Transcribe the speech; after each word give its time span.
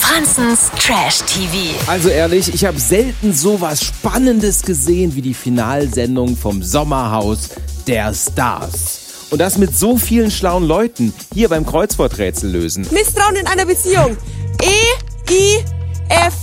Franzens 0.00 0.70
Trash 0.78 1.22
TV. 1.22 1.74
Also 1.86 2.10
ehrlich, 2.10 2.52
ich 2.52 2.66
habe 2.66 2.78
selten 2.78 3.32
sowas 3.32 3.82
Spannendes 3.82 4.62
gesehen 4.62 5.14
wie 5.14 5.22
die 5.22 5.32
Finalsendung 5.32 6.36
vom 6.36 6.62
Sommerhaus 6.62 7.48
der 7.86 8.12
Stars. 8.12 9.28
Und 9.30 9.38
das 9.38 9.56
mit 9.56 9.74
so 9.74 9.96
vielen 9.96 10.30
schlauen 10.30 10.64
Leuten 10.64 11.14
hier 11.32 11.48
beim 11.48 11.64
Kreuzworträtsel 11.64 12.50
lösen. 12.50 12.86
Misstrauen 12.92 13.36
in 13.36 13.46
einer 13.46 13.64
Beziehung. 13.64 14.16
E, 14.62 15.32
I, 15.32 15.64
F, 16.10 16.34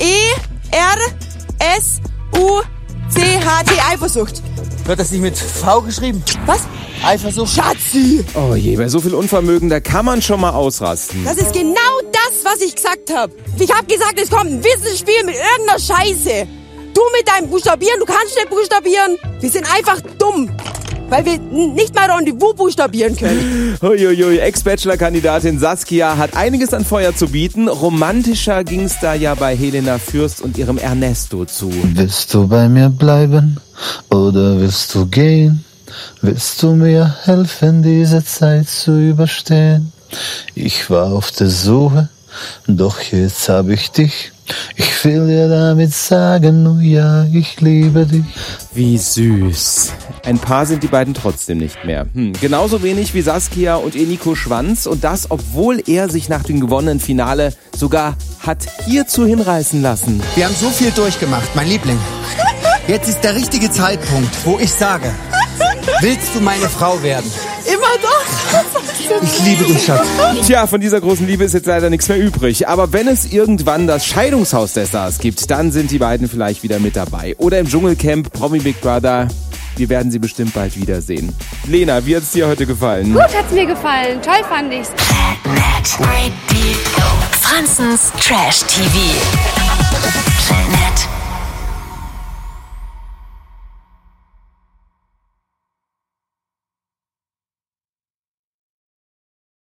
E, 0.00 0.32
R, 0.72 0.98
S, 1.78 2.00
U, 2.36 2.60
C, 3.08 3.20
H, 3.38 3.62
T, 3.62 3.72
Eifersucht. 3.92 4.42
Wird 4.84 4.98
das 4.98 5.12
nicht 5.12 5.20
mit 5.22 5.38
V 5.38 5.82
geschrieben? 5.82 6.24
Was? 6.44 6.62
Eifersucht? 7.06 7.54
Schatzi! 7.54 8.24
Oh 8.34 8.56
je, 8.56 8.76
bei 8.76 8.88
so 8.88 9.00
viel 9.00 9.14
Unvermögen, 9.14 9.68
da 9.68 9.78
kann 9.78 10.04
man 10.04 10.20
schon 10.20 10.40
mal 10.40 10.50
ausrasten. 10.50 11.24
Das 11.24 11.36
ist 11.36 11.52
genau 11.52 12.00
das, 12.12 12.44
was 12.44 12.60
ich 12.60 12.74
gesagt 12.74 13.12
habe. 13.14 13.32
Ich 13.60 13.72
habe 13.72 13.86
gesagt, 13.86 14.20
es 14.20 14.28
kommt 14.28 14.50
ein 14.50 14.64
Wissensspiel 14.64 15.24
mit 15.24 15.36
irgendeiner 15.36 15.78
Scheiße. 15.78 16.48
Du 16.94 17.00
mit 17.16 17.28
deinem 17.28 17.48
Buchstabieren, 17.48 18.00
du 18.00 18.06
kannst 18.06 18.34
nicht 18.34 18.50
buchstabieren. 18.50 19.16
Wir 19.38 19.50
sind 19.50 19.72
einfach 19.72 20.00
dumm. 20.18 20.50
Weil 21.08 21.24
wir 21.24 21.38
nicht 21.38 21.94
mal 21.94 22.10
Rendezvous 22.10 22.56
buchstabieren 22.56 23.16
können. 23.16 23.78
Uiuiui, 23.82 24.38
Ex-Bachelor-Kandidatin 24.38 25.60
Saskia 25.60 26.16
hat 26.16 26.36
einiges 26.36 26.74
an 26.74 26.84
Feuer 26.84 27.14
zu 27.14 27.28
bieten. 27.28 27.68
Romantischer 27.68 28.64
ging's 28.64 28.96
da 29.00 29.14
ja 29.14 29.36
bei 29.36 29.54
Helena 29.54 29.98
Fürst 29.98 30.40
und 30.40 30.58
ihrem 30.58 30.78
Ernesto 30.78 31.44
zu. 31.44 31.70
Willst 31.70 32.34
du 32.34 32.48
bei 32.48 32.68
mir 32.68 32.88
bleiben 32.88 33.60
oder 34.10 34.58
willst 34.58 34.92
du 34.96 35.06
gehen? 35.06 35.65
Willst 36.22 36.62
du 36.62 36.74
mir 36.74 37.16
helfen, 37.24 37.82
diese 37.82 38.24
Zeit 38.24 38.68
zu 38.68 38.98
überstehen? 38.98 39.92
Ich 40.54 40.90
war 40.90 41.12
auf 41.12 41.30
der 41.30 41.48
Suche, 41.48 42.08
doch 42.66 43.00
jetzt 43.00 43.48
hab 43.48 43.68
ich 43.68 43.90
dich. 43.90 44.32
Ich 44.76 45.04
will 45.04 45.26
dir 45.26 45.48
damit 45.48 45.92
sagen, 45.92 46.66
oh 46.66 46.80
ja, 46.80 47.24
ich 47.32 47.60
liebe 47.60 48.06
dich. 48.06 48.24
Wie 48.72 48.96
süß. 48.96 49.92
Ein 50.24 50.38
Paar 50.38 50.66
sind 50.66 50.82
die 50.82 50.88
beiden 50.88 51.14
trotzdem 51.14 51.58
nicht 51.58 51.84
mehr. 51.84 52.06
Hm, 52.12 52.32
genauso 52.34 52.82
wenig 52.82 53.14
wie 53.14 53.22
Saskia 53.22 53.76
und 53.76 53.94
ihr 53.94 54.06
Nico 54.06 54.34
Schwanz. 54.34 54.86
Und 54.86 55.02
das, 55.02 55.30
obwohl 55.30 55.82
er 55.86 56.08
sich 56.08 56.28
nach 56.28 56.44
dem 56.44 56.60
gewonnenen 56.60 57.00
Finale 57.00 57.54
sogar 57.76 58.16
hat 58.40 58.66
hierzu 58.86 59.26
hinreißen 59.26 59.82
lassen. 59.82 60.22
Wir 60.36 60.46
haben 60.46 60.54
so 60.54 60.70
viel 60.70 60.92
durchgemacht, 60.92 61.54
mein 61.56 61.68
Liebling. 61.68 61.98
Jetzt 62.86 63.08
ist 63.08 63.22
der 63.22 63.34
richtige 63.34 63.70
Zeitpunkt, 63.70 64.30
wo 64.44 64.58
ich 64.60 64.72
sage, 64.72 65.12
willst 66.00 66.34
du 66.34 66.40
meine 66.40 66.68
Frau 66.68 67.02
werden? 67.02 67.30
Immer 67.66 67.98
doch. 68.02 69.22
Ich 69.22 69.44
liebe 69.44 69.64
dich, 69.64 69.84
Schatz. 69.84 70.06
Tja, 70.46 70.66
von 70.66 70.80
dieser 70.80 71.00
großen 71.00 71.26
Liebe 71.26 71.44
ist 71.44 71.54
jetzt 71.54 71.66
leider 71.66 71.90
nichts 71.90 72.08
mehr 72.08 72.18
übrig. 72.18 72.68
Aber 72.68 72.92
wenn 72.92 73.08
es 73.08 73.26
irgendwann 73.32 73.86
das 73.86 74.06
Scheidungshaus 74.06 74.72
der 74.72 74.86
Stars 74.86 75.18
gibt, 75.18 75.50
dann 75.50 75.72
sind 75.72 75.90
die 75.90 75.98
beiden 75.98 76.28
vielleicht 76.28 76.62
wieder 76.62 76.78
mit 76.78 76.96
dabei. 76.96 77.34
Oder 77.38 77.58
im 77.58 77.68
Dschungelcamp, 77.68 78.32
Promi 78.32 78.60
Big 78.60 78.80
Brother. 78.80 79.28
Wir 79.76 79.88
werden 79.90 80.10
sie 80.10 80.18
bestimmt 80.18 80.54
bald 80.54 80.74
wiedersehen. 80.76 81.34
Lena, 81.66 82.04
wie 82.06 82.16
hat's 82.16 82.30
dir 82.32 82.48
heute 82.48 82.64
gefallen? 82.64 83.12
Gut 83.12 83.22
hat's 83.22 83.52
mir 83.52 83.66
gefallen. 83.66 84.20
Toll 84.22 84.42
fand 84.48 84.72
ich's. 84.72 84.90
Franzens 87.42 88.12
Trash 88.20 88.60
TV. 88.64 88.90
Planet 90.46 91.15